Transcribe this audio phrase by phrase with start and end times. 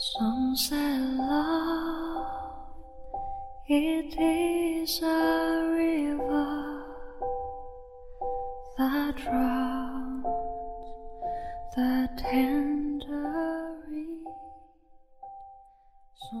[0.00, 2.24] Some say love
[3.66, 6.84] it is a river
[8.78, 10.24] that drowns
[11.74, 14.30] the tender reeds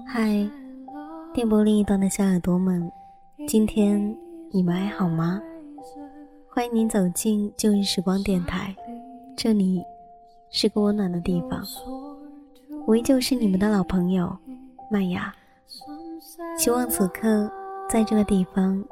[0.06, 0.48] 嗨
[1.34, 2.92] 电波另一端的小耳朵们，
[3.48, 4.16] 今天
[4.52, 5.42] 你们还好吗？
[6.48, 8.76] 欢迎您走进旧日时光电台，
[9.36, 9.82] 这里
[10.48, 11.60] 是个温暖的地方。
[12.88, 14.34] 我依旧是你们的老朋友
[14.90, 15.30] 麦芽，
[16.56, 17.52] 希望此刻
[17.86, 18.82] 在这个地方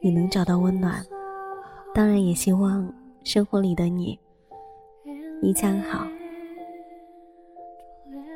[0.00, 1.00] 你能找到温暖，
[1.94, 2.92] 当然也希望
[3.22, 4.18] 生活里的你
[5.40, 6.04] 一切好。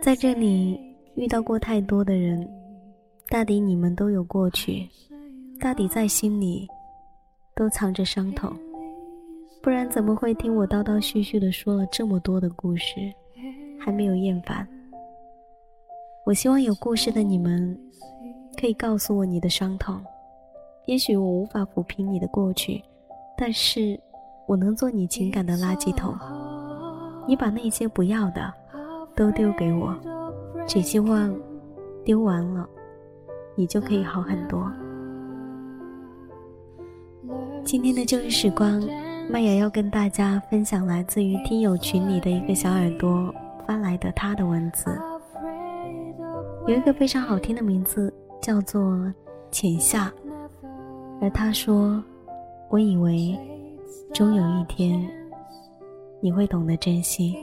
[0.01, 0.79] 在这里
[1.17, 2.49] 遇到过太多的人，
[3.29, 4.89] 大抵你们都有过去，
[5.59, 6.69] 大抵在心里
[7.57, 8.57] 都藏着伤痛，
[9.61, 13.13] 不然怎么会听我叨叨絮絮的说了这么多的故事，
[13.81, 14.65] 还没有厌烦？
[16.25, 17.77] 我希望有故事的你们
[18.57, 20.01] 可以告诉我你的伤痛，
[20.87, 22.81] 也许我无法抚平你的过去，
[23.37, 23.99] 但是
[24.47, 26.15] 我能做你情感的垃圾桶。
[27.27, 28.53] 你把那些不要的
[29.17, 29.99] 都丢给我，
[30.65, 31.35] 只希望
[32.05, 32.69] 丢完了，
[33.57, 34.71] 你就可以好很多。
[37.65, 38.81] 今天的旧日时光，
[39.29, 43.35] 麦雅要跟大家分享来自于听友群里的一个小耳朵
[43.67, 44.97] 发来的他的文字，
[46.67, 49.13] 有一个非常好听的名字叫做
[49.51, 50.13] 浅夏
[51.21, 52.03] 而他说
[52.71, 53.37] 我以为
[54.15, 55.05] 终有一天
[56.21, 57.37] 你会懂得珍惜。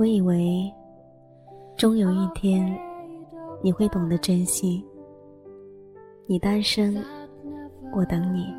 [0.00, 0.72] 我以为
[1.80, 2.78] 终有一天
[3.62, 4.84] 你会懂得珍惜。
[6.26, 7.02] 你单身，
[7.96, 8.54] 我等你。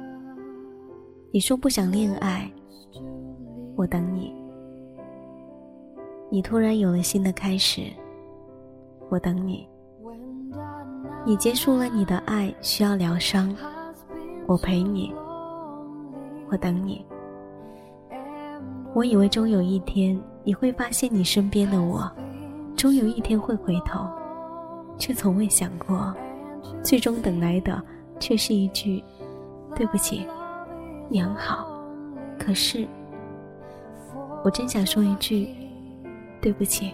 [1.30, 2.52] 你说不想恋爱，
[3.76, 4.34] 我等你。
[6.32, 7.84] 你突然有了新的开始，
[9.12, 9.70] 我等你。
[11.24, 13.56] 你结束了你的爱，需要疗伤，
[14.48, 15.14] 我陪你，
[16.50, 17.06] 我等你。
[18.96, 22.12] 我以为终有一天你会发现你身边的我，
[22.82, 24.08] 终有一天会回头，
[24.98, 26.12] 却从未想过，
[26.84, 27.80] 最终等来的
[28.20, 29.04] 却是一句
[29.78, 30.26] “对不起，
[31.08, 31.70] 你很好”。
[32.44, 32.88] 可是，
[34.44, 35.50] 我真想说一句
[36.42, 36.92] “对不起”。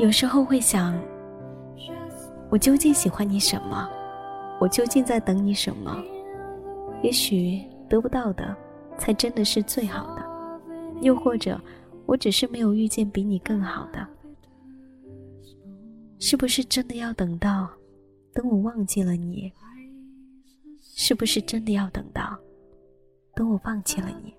[0.00, 0.98] 有时候会想，
[2.48, 3.86] 我究竟喜欢你什么？
[4.58, 5.94] 我究竟在等你什么？
[7.02, 8.56] 也许得不到的，
[8.96, 10.24] 才真的是最好的。
[11.02, 11.60] 又或者，
[12.08, 14.08] 我只是没有遇见比你更好的。
[16.18, 17.70] 是不是真的要等到，
[18.32, 19.52] 等我忘记了你？
[20.80, 22.34] 是不是真的要等到，
[23.34, 24.32] 等我放弃了你？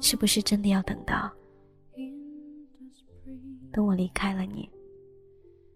[0.00, 1.30] 是不是真的要等到，
[3.70, 4.66] 等我离开了你，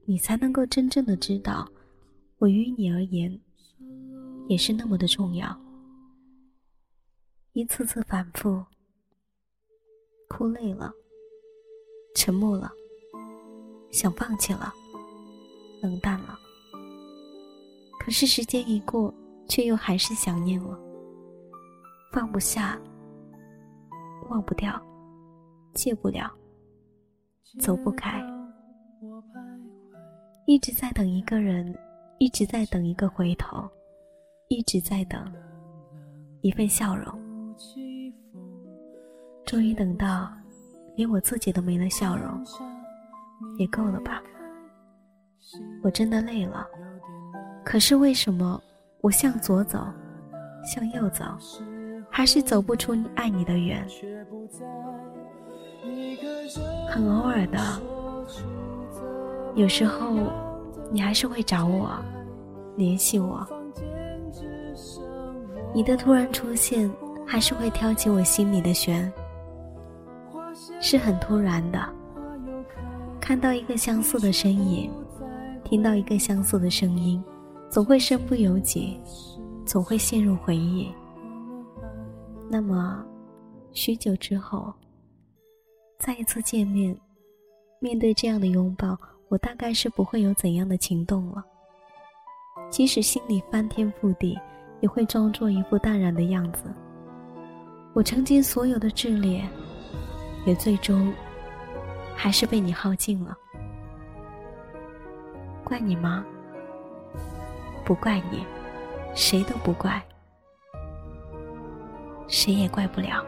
[0.07, 1.71] 你才能够真正的知道，
[2.39, 3.39] 我于你而言，
[4.49, 5.55] 也是那么的重要。
[7.53, 8.65] 一次次反复，
[10.29, 10.93] 哭累了，
[12.15, 12.71] 沉默了，
[13.91, 14.73] 想放弃了，
[15.83, 16.39] 冷淡了。
[17.99, 19.13] 可是时间一过，
[19.49, 20.79] 却又还是想念了，
[22.13, 22.79] 放不下，
[24.29, 24.81] 忘不掉，
[25.75, 26.31] 戒不了，
[27.61, 28.23] 走不开，
[30.47, 31.77] 一直在等一个人，
[32.19, 33.69] 一直在等一个回头，
[34.49, 35.33] 一直在等
[36.43, 37.28] 一份笑容。
[39.49, 40.31] 终于等到，
[40.95, 42.45] 连我自己都没了笑容，
[43.57, 44.23] 也够了吧？
[45.83, 46.67] 我真的累了。
[47.65, 48.61] 可是为什么
[49.01, 49.87] 我向左走，
[50.63, 51.25] 向右走，
[52.11, 53.89] 还是走不出爱你的远？
[56.87, 57.59] 很偶尔的，
[59.55, 60.31] 有时候
[60.93, 61.99] 你还是会找我，
[62.77, 63.49] 联系我。
[65.73, 66.91] 你的突然出现，
[67.27, 69.11] 还是会挑起我心里的弦，
[70.81, 71.79] 是很突然的。
[73.21, 74.91] 看到一个相似的身影，
[75.65, 77.23] 听到一个相似的声音，
[77.69, 78.99] 总会身不由己，
[79.67, 80.89] 总会陷入回忆。
[82.51, 83.05] 那么，
[83.73, 84.73] 许久之后，
[85.99, 86.99] 再一次见面，
[87.81, 88.99] 面对这样的拥抱，
[89.29, 91.45] 我大概是不会有怎样的情动了。
[92.71, 94.39] 即使心里翻天覆地，
[94.81, 96.73] 也会装作一副淡然的样子。
[97.95, 99.47] 我曾经所有的炽烈，
[100.49, 101.13] 也最终
[102.17, 103.37] 还是被你耗尽了。
[105.63, 106.25] 怪你吗？
[107.85, 108.47] 不怪你，
[109.15, 110.03] 谁都不怪，
[112.29, 113.23] 谁也怪不了。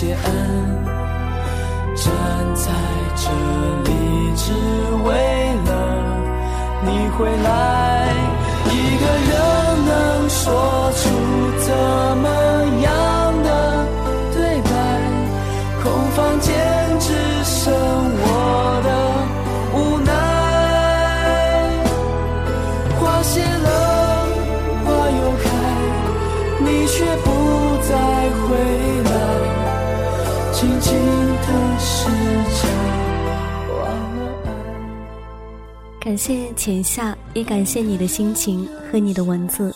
[0.00, 0.24] 有些暗。
[1.94, 2.06] 站
[2.54, 2.72] 在
[3.16, 3.28] 这
[3.84, 3.90] 里，
[4.34, 4.52] 只
[5.04, 5.08] 为
[5.66, 5.68] 了
[6.86, 6.88] 你
[7.18, 7.48] 回来。
[8.64, 9.32] 一个人
[9.84, 9.90] 能
[10.30, 11.00] 说出
[11.60, 11.68] 怎
[12.16, 12.26] 么
[36.00, 39.70] 感谢浅夏，也感谢你的心情和你的文字。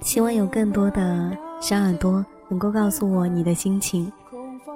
[0.00, 4.10] 希望有更多的小耳朵能够告诉我你的心情。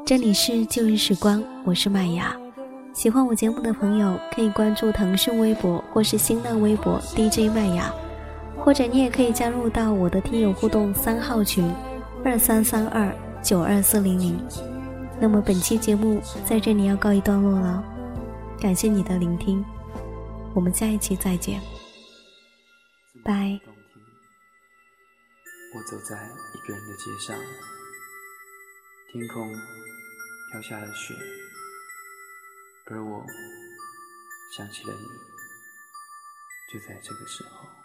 [0.04, 2.36] 这里是旧日时光，我是麦芽。
[2.92, 7.88] 喜欢我节目的朋友可以关注腾讯微博或是新浪微博 DJ 麦芽，
[8.58, 11.70] 或者你也可以加入到我的听友互动三号群
[12.24, 13.14] 二三三二
[13.44, 14.36] 九二四零零。
[15.20, 17.80] 那么本期节目在这里要告一段落了，
[18.60, 19.64] 感谢你的聆听，
[20.52, 21.60] 我们下一期再见。
[23.24, 23.60] 拜。
[25.72, 27.38] 我走在一个人的街上，
[29.12, 29.52] 天空
[30.50, 31.14] 飘下了雪，
[32.86, 33.24] 而我
[34.56, 35.06] 想起了你，
[36.72, 37.79] 就在这个时候。